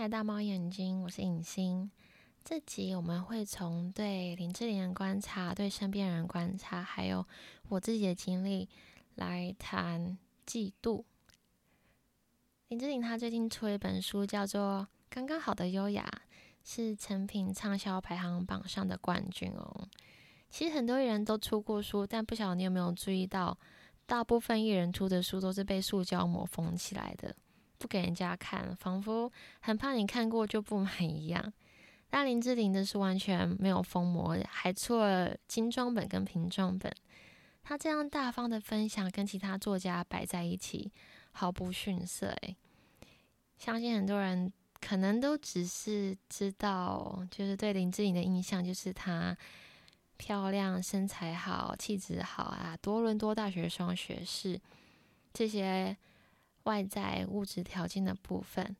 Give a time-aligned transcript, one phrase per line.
[0.00, 1.90] 来到猫眼睛，我是影星。
[2.42, 7.26] 这集我们会从对林志玲的观察、对身边人观察，还有
[7.68, 8.66] 我自己的经历
[9.16, 10.16] 来谈
[10.46, 11.04] 嫉妒。
[12.68, 16.10] 林志玲她最近出了一本书，叫做《刚刚好的优雅》，
[16.64, 19.86] 是诚品畅销排行榜上的冠军哦。
[20.48, 23.58] 其实很多人都出过书，但不晓得你有没有注意到，
[24.06, 27.36] 大部分艺人出的书都是被塑胶膜封起来的，
[27.80, 31.50] 不给人家看，仿佛很怕你看过就不买一样。
[32.10, 36.92] 但林志玲的是完全没有封膜，还出了精装本跟平装本。
[37.62, 40.92] 她这样大方的分享，跟其他作家摆在一起，
[41.32, 42.26] 毫不逊色。
[42.42, 42.54] 诶，
[43.56, 49.34] 相信很多人可能都只是知道，就是对林志玲的印象就是她
[50.18, 54.60] 漂亮、身材好、气质好啊，多伦多大学双学士
[55.32, 55.96] 这些
[56.64, 58.76] 外在物质条件的部分，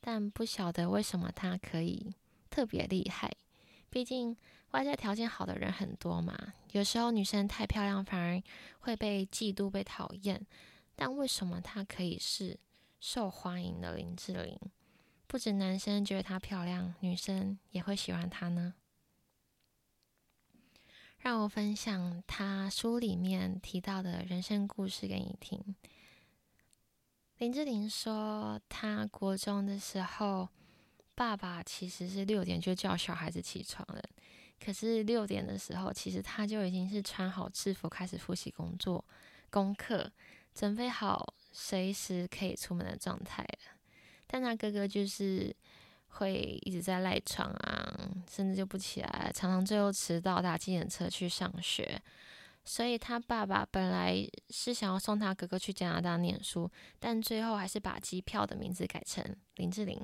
[0.00, 2.14] 但不晓得为什么她可以。
[2.50, 3.34] 特别厉害，
[3.90, 4.36] 毕竟
[4.70, 6.54] 外在条件好的人很多嘛。
[6.70, 8.40] 有时候女生太漂亮反而
[8.78, 10.46] 会被嫉妒、被讨厌。
[10.94, 12.56] 但为什么她可以是
[13.00, 14.56] 受欢迎的林志玲？
[15.26, 18.74] 不止男生觉得她漂亮，女生也会喜欢她呢？
[21.18, 25.74] 让我分享她书里面提到的人生故事给你听。
[27.38, 30.48] 林志玲说，她国中的时候。
[31.16, 34.02] 爸爸其实是六点就叫小孩子起床了，
[34.58, 39.04] 可是六点的时候，其实他就已经是穿好制服开始复习工作、
[39.48, 40.10] 功课，
[40.52, 43.78] 准备好随时可以出门的状态了。
[44.26, 45.54] 但他哥哥就是
[46.08, 52.02] 会一直在赖床啊，甚至就不起来，常常最后迟到，搭计程车去上学。
[52.64, 59.24] 所以他爸爸本来是想要送他哥哥去加拿大念书，但最后还是把机票的名字改成
[59.56, 60.00] 林志玲。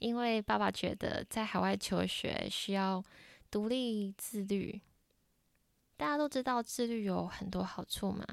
[0.00, 3.02] 因为爸爸觉得在海外求学需要
[3.50, 4.80] 独立自律，
[5.96, 8.26] 大家都知道自律有很多好处嘛，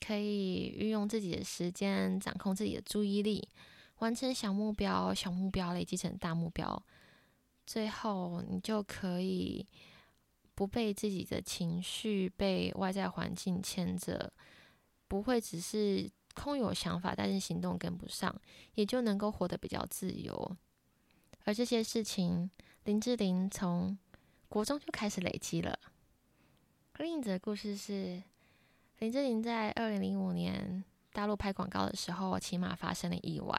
[0.00, 3.46] 可以运用自己的时间，掌控自己的注意力，
[3.98, 6.80] 完成小目标，小目标累积成大目标，
[7.66, 9.66] 最后你就可以
[10.54, 14.32] 不被自己的情绪、被外在环境牵着，
[15.08, 18.34] 不会只是空有想法，但是行动跟不上，
[18.74, 20.56] 也就能够活得比较自由。
[21.44, 22.50] 而这些事情，
[22.84, 23.98] 林志玲从
[24.48, 25.78] 国中就开始累积了。
[26.98, 28.22] 另一则故事是，
[29.00, 33.58] 林志玲在二零零五年大陆拍广告的时候，骑马发生了意外。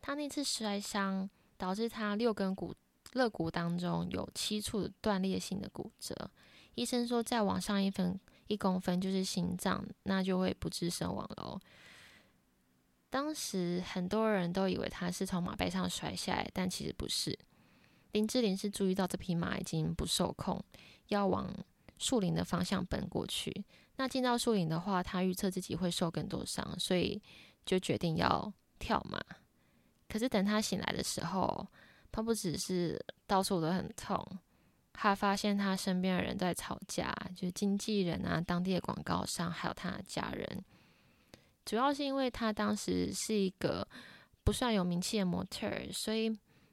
[0.00, 2.74] 她那次摔伤导致她六根骨
[3.12, 6.30] 肋骨当中有七处断裂性的骨折。
[6.74, 11.60] 医生说，再往上一分一公分就是心脏，那就会不治身亡了。
[13.10, 17.36] 当时很多人都以为他是从马背上摔下来，但其实不是。
[18.12, 20.62] 林志玲是注意到这匹马已经不受控，
[21.08, 21.52] 要往
[21.98, 23.64] 树林的方向奔过去。
[23.96, 27.20] 那进到树林的话，他预测自己会受更多伤，所以
[27.66, 29.20] 就决定要跳马。
[30.08, 31.66] 可是等他醒来的时候，
[32.10, 34.26] 他不只是到处都很痛，
[34.92, 40.64] 他发现他身边的人在吵架，就是经纪人啊、当地的广告商，还有他的家人。
[41.64, 43.86] 主要是因为他当时是一个
[44.42, 46.30] 不算有名气的模特，所以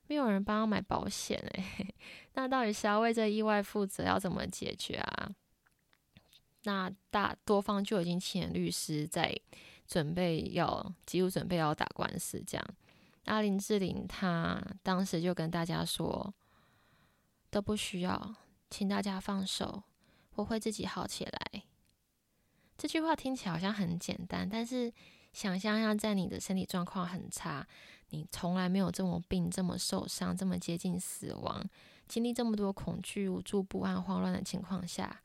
[0.07, 1.87] 没有人帮他买保险哎。
[2.33, 5.29] 那到底是要为这意外负责，要怎么解决啊？
[6.63, 9.37] 那大多方就已经请律师在
[9.85, 12.65] 准备要，几乎准备要打官司这样。
[13.25, 16.33] 那林志玲她当时就跟大家说，
[17.49, 18.35] 都不需要，
[18.69, 19.83] 请大家放手，
[20.35, 21.63] 我会自己好起来。
[22.77, 24.91] 这句话听起来好像很简单，但是
[25.31, 27.65] 想象一下，在你的身体状况很差，
[28.09, 31.63] 你从来没有这么病、这么受伤、这么接近死亡，
[32.07, 35.21] 经历这么多恐惧、无助、不安、慌乱的情况下，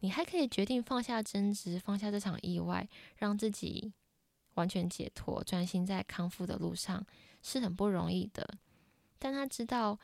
[0.00, 3.92] 你还可以决定放下争执，放下这场意外，让自己
[4.54, 7.06] 完全解脱，专心在康复的路上，
[7.42, 8.58] 是很不容易的。
[9.18, 9.98] 但他知道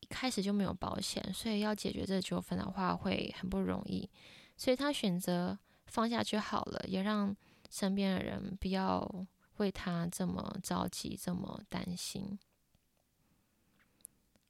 [0.00, 4.08] 一开始就没有保险，所以要解决这纠纷的话会很不容易，
[4.56, 5.58] 所以他选择。
[5.86, 7.36] 放下去好了，也让
[7.70, 9.08] 身边的人不要
[9.58, 12.36] 为他这么着急、这么担心。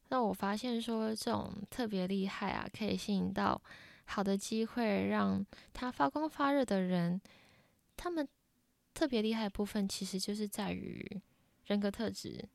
[0.08, 3.60] 那我发现说，这种特别厉害啊，可以吸引到
[4.06, 5.44] 好的机会，让
[5.74, 7.20] 他发光发热的人。
[7.94, 8.26] 他们
[8.94, 11.20] 特别厉害的部分，其实就是在于
[11.66, 12.48] 人格特质，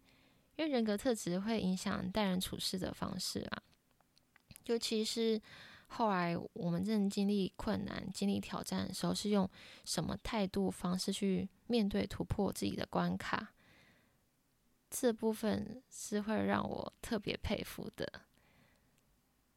[0.55, 3.63] 因为人格特质会影响待人处事的方式啊，
[4.65, 5.41] 尤其是。
[5.91, 9.49] 后来我们正经历困难、经历挑战的时候，是用
[9.83, 13.55] 什么态度、方式去面对、突破自己的关卡？
[14.87, 18.07] 这部分是会让我特别佩服的。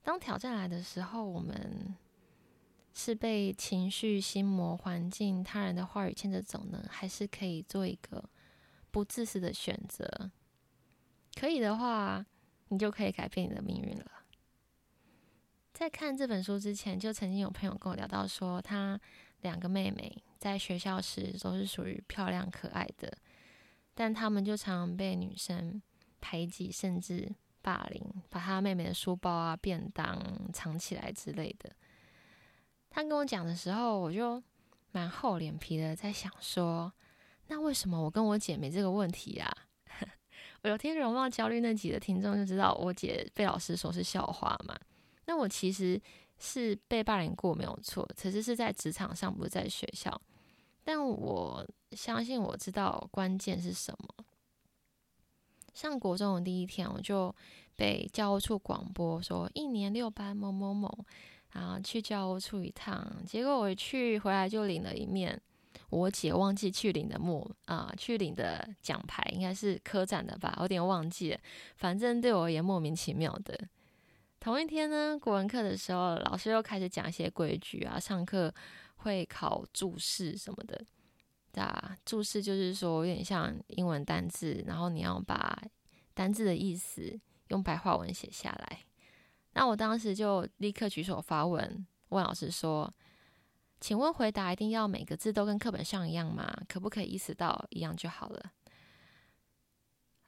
[0.03, 1.95] 当挑战来的时候，我们
[2.95, 8.25] 是被情绪、心魔、环境、他人的话语牵着走呢，还是可以做一个
[8.93, 10.31] 不自私的选择？
[11.35, 12.25] 可以的话，
[12.69, 14.07] 你就可以改变你的命运了。
[15.73, 19.01] 在看这本书之前，就曾经有朋友跟我聊到说，他
[19.41, 23.13] 两个妹妹在学校时都是属于漂亮可爱的，
[23.95, 25.83] 但他们就常常被女生
[26.21, 27.35] 排挤，甚至。
[27.65, 30.21] 霸凌，把他妹妹的书包啊、便当
[30.53, 31.71] 藏起来之类的。
[32.91, 34.43] 他跟我讲的时候，我就
[34.91, 36.93] 蛮厚脸皮的，在想说，
[37.49, 39.53] 那为什么我跟我姐没这个问题呀？
[40.63, 44.79] 我有听容貌焦虑那集的听众就知道，我姐被老师说是校花嘛。
[45.27, 46.01] 那我其实
[46.39, 50.21] 是被霸凌过，没有错，其实是在职场上，不是在学校。
[50.85, 54.25] 但我相信，我知道关键是什么。
[55.75, 57.35] 上国中的第一天，我就
[57.77, 61.05] 被教务处广播说一年六班某某某，
[61.53, 63.25] 然后去教务处一趟。
[63.27, 65.41] 结果我去回来就领了一面
[65.93, 71.39] 我姐忘记去领的墨啊、去领的奖牌，应该是科展的吧，有点忘记了。
[71.77, 73.69] 反正对我而言莫名其妙的。
[74.41, 78.53] 同一天呢，国文课的时候，老师又开始讲一些规矩啊，上课
[78.97, 80.83] 会考注释什么的。
[81.61, 85.63] 啊，注释就是说有点像英文单字，然后你要把
[86.15, 88.79] 单字的意思用白话文写下来。
[89.53, 92.93] 那我当时就立刻举手发问，问老师说
[93.83, 96.49] ：“请问回答一定要每个字都跟课本上一样吗？
[96.69, 98.53] 可不可以意思到一样就好了？”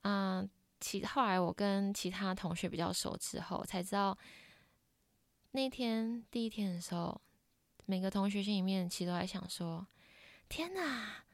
[0.03, 4.19] 嗯，其后来我跟其他同学比较熟之后，才知道
[5.53, 7.21] 那天第一天的时候，
[7.87, 9.87] 每个同学心里面其实都在想说。
[10.49, 11.25] 天哪，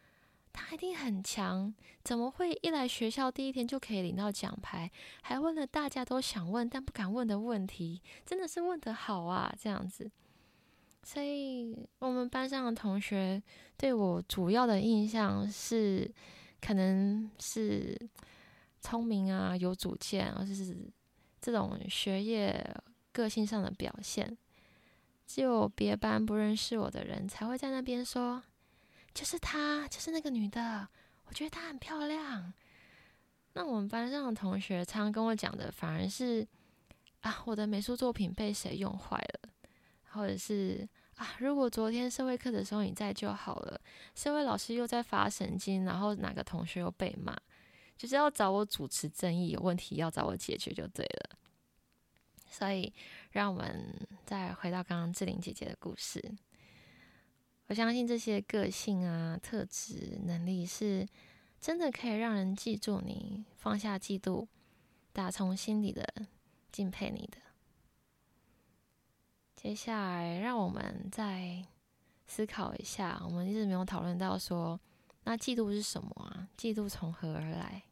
[0.53, 1.75] 他一定很强！
[2.05, 4.91] 怎么会一来学校第一天就可以领到奖牌？
[5.23, 9.53] 还问了大家都想问但不敢问的问题，真的是问得好啊！
[9.59, 10.11] 这样子，
[11.03, 13.43] 所以我们班上的同学
[13.77, 16.11] 对我主要的印象是，
[16.61, 17.99] 可能是
[18.81, 20.77] 聪明啊，有主见，或者是
[21.41, 22.65] 这种学业
[23.13, 24.37] 个性上的表现。
[25.27, 28.43] 只有别班不认识我的人才会在那边说。
[29.13, 30.87] 就是她，就是那个女的。
[31.25, 32.53] 我觉得她很漂亮。
[33.55, 36.47] 那我们班上的同学常常跟我讲的，反而是
[37.21, 39.40] 啊，我的美术作品被谁用坏了，
[40.11, 43.81] 或者是啊，如果昨天社会课的时候你在就好了。
[44.15, 47.37] 社会老师又在发神经，然后哪个同学又被骂，
[47.97, 51.39] 就是要找我主持正义，有问题要找我解决就对了。
[52.51, 52.93] 所以，
[53.31, 53.95] 让我们
[54.27, 56.23] 再回到刚刚志玲姐姐的故事。
[57.67, 61.07] 我相信这些个性啊、特质、能力，是
[61.61, 64.49] 真的可以让人记住你，放下嫉妒，
[65.13, 66.05] 打从心底的
[66.73, 67.39] 敬佩你的。
[69.63, 71.63] 接下来，让我们再
[72.25, 74.81] 思考一下，我们一直没有讨论到说，
[75.25, 76.49] 那嫉妒是什么啊？
[76.57, 77.83] 嫉妒从何而来？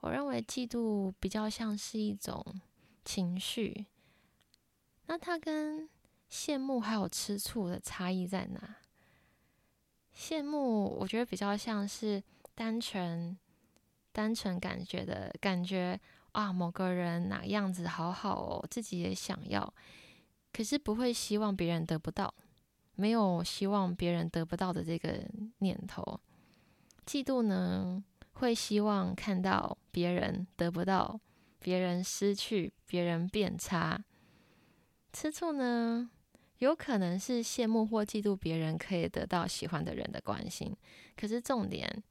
[0.00, 2.42] 我认为嫉妒比较像是一种
[3.04, 3.84] 情绪，
[5.04, 5.86] 那它跟
[6.30, 8.76] 羡慕还有吃醋的差异在哪？
[10.16, 12.22] 羡慕我觉得比较像是
[12.54, 13.38] 单纯、
[14.12, 16.00] 单纯感觉的感觉
[16.32, 19.74] 啊，某个人哪样子好好哦，自己也想要，
[20.52, 22.32] 可是不会希望别人得不到，
[22.94, 25.24] 没有希望别人得不到的这个
[25.58, 26.20] 念头。
[27.06, 28.04] 嫉妒呢，
[28.34, 31.18] 会希望看到别人得不到，
[31.58, 34.04] 别人失去，别人变差。
[35.12, 36.10] 吃醋呢？
[36.58, 40.76] 有可能是羡慕或嫉妒别人可以得到喜欢的人的关心，
[41.16, 42.02] 可是重点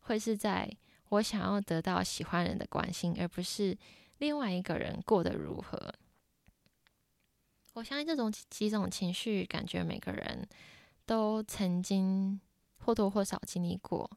[0.00, 0.70] 会是在
[1.08, 3.74] 我想要得到喜欢人的关心，而不是
[4.18, 5.94] 另外一个人过得如何。
[7.74, 10.46] 我相信这种几种情绪感觉，每个人
[11.04, 12.40] 都曾经
[12.78, 14.08] 或多或少经历过。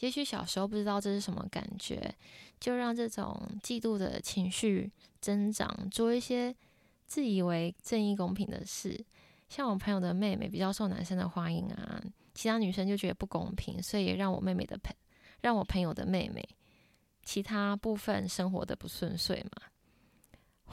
[0.00, 2.12] 也许小时候不知道这是什么感觉，
[2.58, 4.90] 就让这种嫉妒的情绪
[5.20, 6.54] 增长，做一些
[7.06, 9.04] 自以为正义公平的事。
[9.48, 12.02] 像我朋友的妹妹比较受男生的欢迎啊，
[12.34, 14.92] 其他女生就觉得不公平，所以也让我妹妹的朋，
[15.42, 16.42] 让我朋友的妹妹，
[17.22, 19.68] 其他部分生活的不顺遂嘛。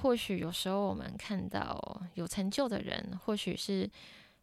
[0.01, 3.89] 或许有时候我们看到有成就的人，或许是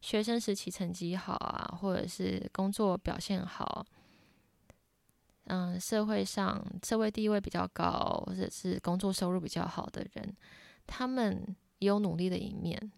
[0.01, 3.85] 学生时期成绩好啊，或者是工作表现好，
[5.45, 10.37] 嗯，社会上社会地位比较高，或者是工作收入比较好的人，
[10.87, 12.93] 他们也有努力的一面。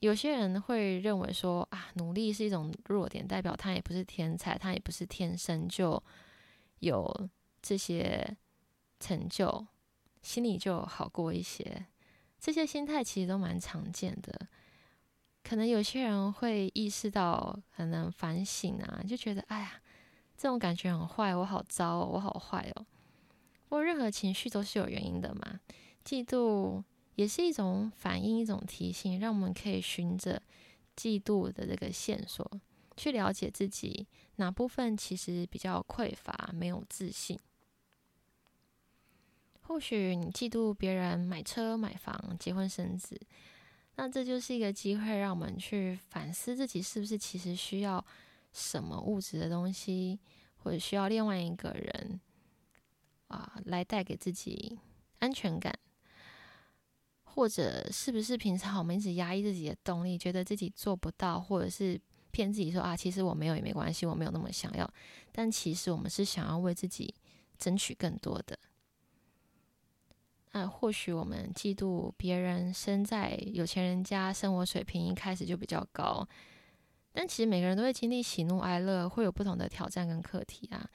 [0.00, 6.02] 有些人会认为说啊，努力是一种弱点，代表他也不是天才，他也不是天生就
[6.80, 7.28] 有
[7.60, 8.36] 这些
[8.98, 9.64] 成就，
[10.22, 11.86] 心里就好过一些。
[12.38, 14.48] 这些心态其实都蛮常见的。
[15.44, 19.82] 可能有些人会意识到，可能反省啊，就觉得哎呀，
[20.36, 22.86] 这种感觉很坏，我好糟哦，我好坏哦。
[23.68, 25.60] 不过任何情绪都是有原因的嘛。
[26.04, 26.82] 嫉妒
[27.14, 30.42] 也是一种反应，一种提醒，让我们可以循着
[30.96, 32.48] 嫉妒的这个线索，
[32.96, 37.38] 去了解自己哪部分其实比较匮乏，没有自信。
[39.72, 43.18] 或许你嫉妒别人买车、买房、结婚、生子。
[43.96, 48.04] 那这就是一个机会，让我们去反思自己是不是其实需要
[48.52, 50.20] 什么物质的东西，
[50.56, 52.20] 或者需要另外一个人
[53.28, 54.78] 啊来带给自己
[55.20, 55.74] 安全感，
[57.24, 61.98] 或者是不是平常我们一直压抑自己的动力，觉得自己做不到，或者是
[62.30, 64.86] 骗自己说啊，其实我没有也没关系，我没有那么想要，
[65.32, 67.14] 但其实我们是想要为自己
[67.58, 68.58] 争取更多的。
[70.52, 76.28] 那或许我们嫉妒别人生在有钱人家，生活水平一开始就比较高，
[77.12, 80.88] 但其实每个人都会经历喜怒哀乐，会有不同的挑战跟课题啊。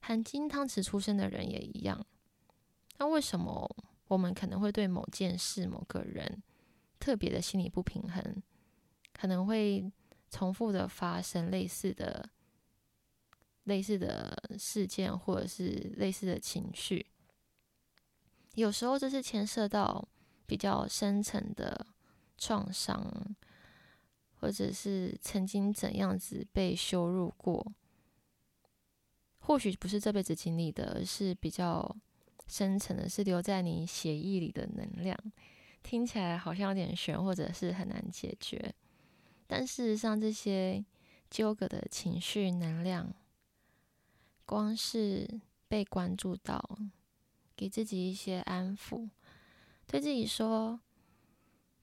[0.00, 2.04] 含金汤匙出生的人也一样。
[2.98, 3.68] 那为什么
[4.08, 6.42] 我们可能会对某件事、某个人
[6.98, 8.42] 特别的心理不平衡，
[9.12, 9.90] 可能会
[10.28, 12.28] 重复的发生类似的、
[13.62, 17.06] 类似的事件，或者是类似的情绪？
[18.54, 20.06] 有时候这是牵涉到
[20.46, 21.86] 比较深层的
[22.38, 23.34] 创伤，
[24.40, 27.72] 或者是曾经怎样子被羞辱过，
[29.38, 31.96] 或许不是这辈子经历的，而是比较
[32.46, 35.18] 深层的，是留在你血液里的能量。
[35.82, 38.74] 听起来好像有点玄，或者是很难解决，
[39.46, 40.84] 但事实上这些
[41.28, 43.12] 纠葛的情绪能量，
[44.46, 45.28] 光是
[45.66, 46.78] 被关注到。
[47.56, 49.08] 给自己一些安抚，
[49.86, 50.80] 对自己说：“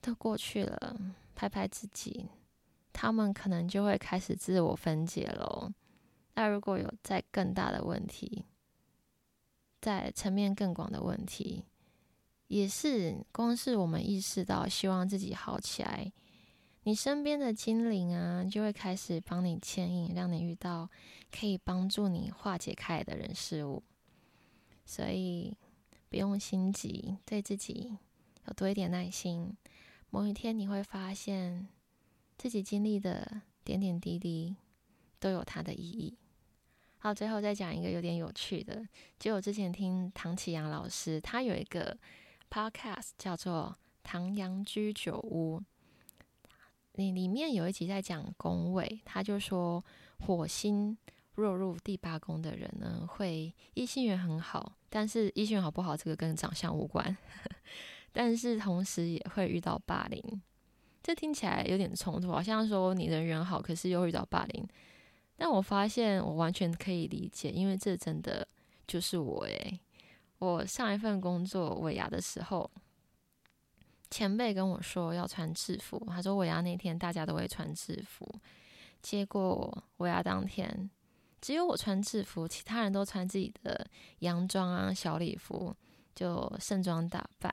[0.00, 1.00] 都过去了。”
[1.34, 2.28] 拍拍自己，
[2.92, 5.72] 他们可能就会开始自我分解喽。
[6.34, 8.44] 那如果有再更大的问题，
[9.80, 11.64] 在层面更广的问题，
[12.46, 16.12] 也是光是我们意识到，希望自己好起来，
[16.84, 20.88] 你身边的精灵啊，就会开始帮你牵引，让你遇到
[21.30, 23.82] 可以帮助你化解开来的人事物。
[24.84, 25.56] 所以
[26.08, 27.96] 不用心急，对自己
[28.46, 29.56] 有多一点耐心。
[30.10, 31.68] 某一天你会发现，
[32.36, 34.56] 自己经历的点点滴滴
[35.18, 36.18] 都有它的意义。
[36.98, 38.86] 好，最后再讲一个有点有趣的，
[39.18, 41.96] 就我之前听唐启阳老师，他有一个
[42.50, 45.60] podcast 叫做《唐阳居酒屋》，
[46.92, 49.84] 里里面有一集在讲宫位，他就说
[50.20, 50.96] 火星。
[51.36, 57.16] 落入第八宫的人呢，会异性缘很好，但是异性缘好不好，这个跟长相无关。
[58.12, 60.22] 但是同时也会遇到霸凌，
[61.02, 64.68] 这听起来有点冲突，好像说你人缘好，可是又遇到霸凌。
[65.36, 68.46] 但我发现我完全可以理解，因为这真的
[68.86, 69.80] 就是我诶。
[70.38, 72.70] 我上一份工作尾牙的时候，
[74.10, 78.28] 前辈跟我说要穿制服，他说尾牙那天大家都会穿制服，
[79.00, 80.90] 结果尾牙当天。
[81.42, 83.84] 只有我穿制服，其他人都穿自己的
[84.20, 85.76] 洋装啊、小礼服，
[86.14, 87.52] 就盛装打扮。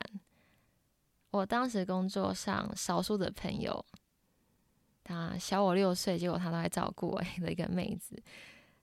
[1.31, 3.84] 我当时工作上少数的朋友，
[5.03, 8.22] 他小我六岁，结果他都来照顾我的一个妹子。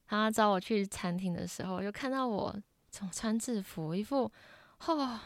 [0.06, 2.54] 他找我去餐厅的时候，就看到我
[2.90, 4.30] 总穿制服，一副
[4.86, 5.20] “哦，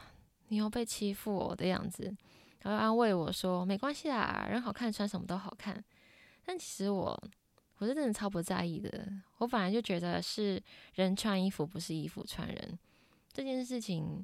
[0.48, 2.14] 你又被欺负我”的样子，
[2.60, 5.82] 然后安慰我说：“没关系啦，人好看，穿什么都好看。”
[6.44, 7.18] 但其实我。
[7.80, 10.62] 我是真的超不在意的，我本来就觉得是
[10.96, 12.78] 人穿衣服，不是衣服穿人。
[13.32, 14.22] 这件事情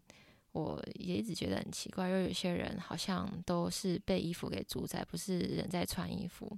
[0.52, 6.54] 我也一直觉得很奇怪，因为有些人好像都是被衣服给主宰，不是人在穿衣服。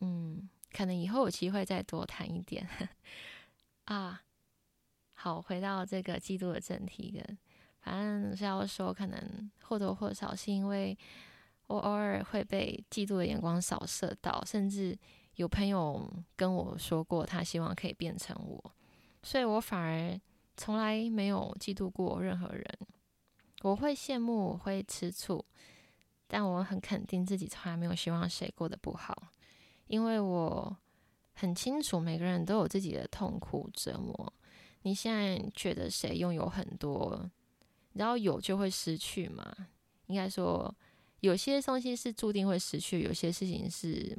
[0.00, 2.68] 嗯，可能以后有机会再多谈一点
[3.86, 4.20] 啊。
[5.14, 7.24] 好，回到这个嫉妒的正题的，
[7.78, 10.98] 反正是要说，可能或多或少是因为
[11.68, 14.98] 我偶尔会被嫉妒的眼光扫射到，甚至。
[15.36, 18.72] 有朋友跟我说过，他希望可以变成我，
[19.22, 20.20] 所以我反而
[20.56, 22.64] 从来没有嫉妒过任何人。
[23.62, 25.44] 我会羡慕，我会吃醋，
[26.26, 29.30] 但我很肯定自己从来没有希望谁过得不好，
[29.88, 30.76] 因为我
[31.34, 34.32] 很清楚每个人都有自己的痛苦折磨。
[34.82, 37.28] 你现在觉得谁拥有很多，
[37.94, 39.54] 然后有就会失去嘛？
[40.06, 40.72] 应该说，
[41.20, 44.16] 有些东西是注定会失去，有些事情是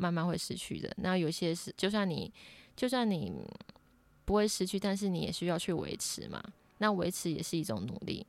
[0.00, 0.90] 慢慢会失去的。
[0.96, 2.32] 那有些是，就算你，
[2.74, 3.30] 就算你
[4.24, 6.42] 不会失去，但是你也需要去维持嘛。
[6.78, 8.26] 那维持也是一种努力。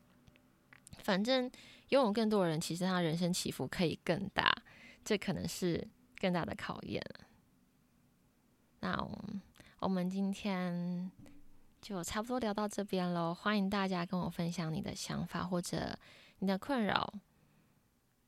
[1.00, 1.50] 反正
[1.90, 4.54] 拥有更多人，其实他人生起伏可以更大，
[5.06, 5.88] 这可能是
[6.18, 7.02] 更大的考验。
[8.82, 9.08] 那
[9.80, 11.10] 我们今天
[11.82, 13.34] 就差不多聊到这边喽。
[13.34, 15.98] 欢迎大家跟我分享你的想法或者
[16.40, 17.14] 你的困扰，